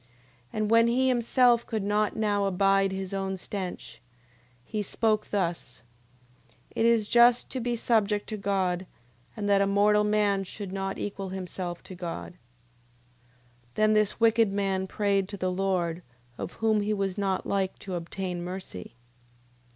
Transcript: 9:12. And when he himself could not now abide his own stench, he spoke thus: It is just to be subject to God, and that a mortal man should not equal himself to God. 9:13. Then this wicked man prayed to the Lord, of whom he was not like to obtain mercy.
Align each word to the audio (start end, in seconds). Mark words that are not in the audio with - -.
9:12. 0.01 0.07
And 0.53 0.71
when 0.71 0.87
he 0.87 1.07
himself 1.09 1.67
could 1.67 1.83
not 1.83 2.15
now 2.15 2.45
abide 2.45 2.91
his 2.91 3.13
own 3.13 3.37
stench, 3.37 4.01
he 4.65 4.81
spoke 4.81 5.29
thus: 5.29 5.83
It 6.75 6.87
is 6.87 7.07
just 7.07 7.51
to 7.51 7.59
be 7.59 7.75
subject 7.75 8.27
to 8.29 8.35
God, 8.37 8.87
and 9.37 9.47
that 9.47 9.61
a 9.61 9.67
mortal 9.67 10.03
man 10.03 10.43
should 10.43 10.73
not 10.73 10.97
equal 10.97 11.29
himself 11.29 11.83
to 11.83 11.93
God. 11.93 12.33
9:13. 12.33 12.37
Then 13.75 13.93
this 13.93 14.19
wicked 14.19 14.51
man 14.51 14.87
prayed 14.87 15.27
to 15.29 15.37
the 15.37 15.51
Lord, 15.51 16.01
of 16.35 16.53
whom 16.53 16.81
he 16.81 16.95
was 16.95 17.15
not 17.15 17.45
like 17.45 17.77
to 17.77 17.93
obtain 17.93 18.43
mercy. 18.43 18.95